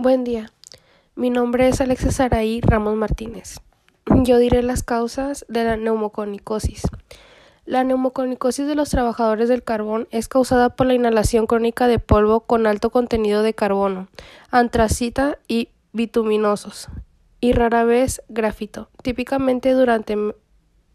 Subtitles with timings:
[0.00, 0.52] Buen día.
[1.16, 3.56] Mi nombre es Alexis Saraí Ramos Martínez.
[4.22, 6.82] Yo diré las causas de la neumoconicosis.
[7.66, 12.42] La neumoconicosis de los trabajadores del carbón es causada por la inhalación crónica de polvo
[12.42, 14.06] con alto contenido de carbono,
[14.52, 16.86] antracita y bituminosos,
[17.40, 20.16] y rara vez grafito, típicamente durante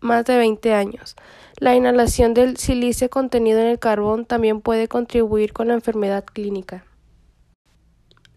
[0.00, 1.16] más de 20 años.
[1.56, 6.84] La inhalación del silicio contenido en el carbón también puede contribuir con la enfermedad clínica.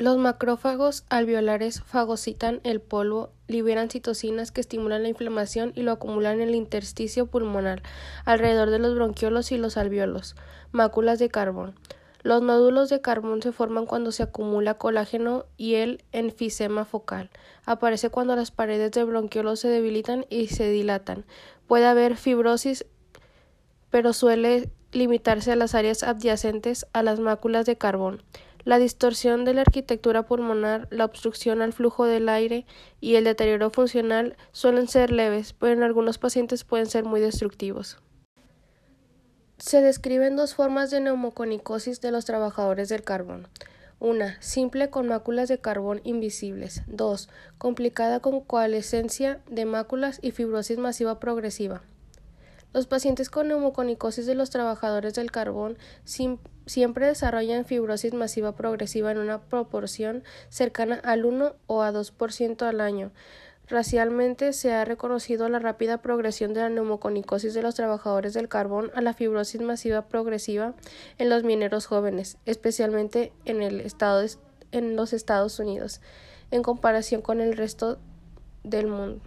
[0.04, 6.42] Los macrófagos alveolares fagocitan el polvo, liberan citocinas que estimulan la inflamación y lo acumulan
[6.42, 7.84] en el intersticio pulmonar,
[8.26, 10.36] alrededor de los bronquiolos y los alveolos.
[10.74, 11.80] Máculas de carbón.
[12.22, 17.30] Los nódulos de carbón se forman cuando se acumula colágeno y el enfisema focal.
[17.66, 21.24] Aparece cuando las paredes del bronquiolo se debilitan y se dilatan.
[21.66, 22.86] Puede haber fibrosis,
[23.90, 28.22] pero suele limitarse a las áreas adyacentes a las máculas de carbón.
[28.66, 32.66] La distorsión de la arquitectura pulmonar, la obstrucción al flujo del aire
[33.02, 37.98] y el deterioro funcional suelen ser leves, pero en algunos pacientes pueden ser muy destructivos.
[39.58, 43.48] Se describen dos formas de neumoconicosis de los trabajadores del carbón.
[44.00, 46.84] Una, simple con máculas de carbón invisibles.
[46.88, 51.82] Dos, complicada con coalescencia de máculas y fibrosis masiva progresiva.
[52.74, 55.78] Los pacientes con neumoconicosis de los trabajadores del carbón
[56.66, 62.82] siempre desarrollan fibrosis masiva progresiva en una proporción cercana al 1 o a 2% al
[62.82, 63.12] año.
[63.68, 68.92] Racialmente se ha reconocido la rápida progresión de la neumoconicosis de los trabajadores del carbón
[68.94, 70.74] a la fibrosis masiva progresiva
[71.18, 74.26] en los mineros jóvenes, especialmente en, el estado
[74.72, 76.02] en los Estados Unidos,
[76.52, 78.00] en comparación con el resto
[78.64, 79.22] del mundo.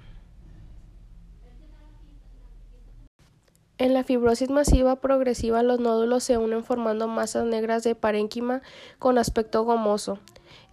[3.78, 8.62] En la fibrosis masiva progresiva los nódulos se unen formando masas negras de parénquima
[8.98, 10.18] con aspecto gomoso.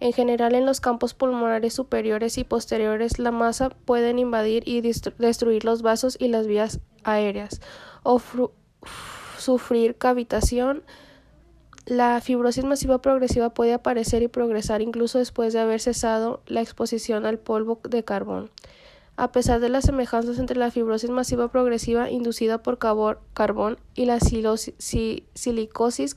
[0.00, 5.64] En general en los campos pulmonares superiores y posteriores la masa puede invadir y destruir
[5.64, 7.60] los vasos y las vías aéreas
[8.04, 8.22] o
[9.38, 10.82] sufrir cavitación.
[11.84, 17.26] La fibrosis masiva progresiva puede aparecer y progresar incluso después de haber cesado la exposición
[17.26, 18.50] al polvo de carbón.
[19.16, 24.18] A pesar de las semejanzas entre la fibrosis masiva progresiva inducida por carbón y la
[24.20, 26.16] silicosis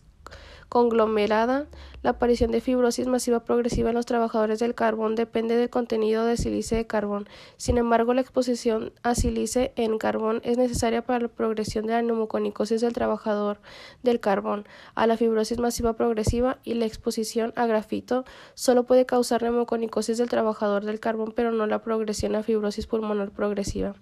[0.69, 1.67] conglomerada,
[2.03, 6.37] la aparición de fibrosis masiva progresiva en los trabajadores del carbón depende del contenido de
[6.37, 7.27] sílice de carbón.
[7.57, 12.01] Sin embargo, la exposición a sílice en carbón es necesaria para la progresión de la
[12.01, 13.59] neumoconicosis del trabajador
[14.03, 19.43] del carbón, a la fibrosis masiva progresiva y la exposición a grafito solo puede causar
[19.43, 23.95] neumoconicosis del trabajador del carbón, pero no la progresión a fibrosis pulmonar progresiva.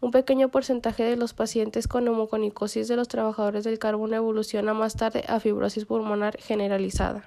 [0.00, 4.96] Un pequeño porcentaje de los pacientes con neumoconicosis de los trabajadores del carbón evoluciona más
[4.96, 5.84] tarde a fibrosis
[6.46, 7.24] generalizada.